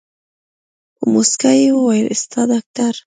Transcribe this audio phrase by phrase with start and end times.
[0.95, 2.93] په موسکا يې وويل ستا ډاکتر.